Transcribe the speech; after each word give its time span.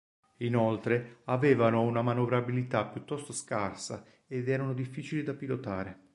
Inoltre, 0.37 1.17
avevano 1.25 1.81
una 1.83 2.01
manovrabilità 2.01 2.83
piuttosto 2.87 3.33
scarsa 3.33 4.03
ed 4.27 4.49
erano 4.49 4.73
difficili 4.73 5.21
da 5.21 5.35
pilotare. 5.35 5.99